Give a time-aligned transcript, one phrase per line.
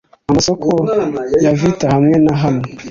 [0.29, 0.69] amasoko
[1.43, 2.65] ya vittles hamwe na hamwe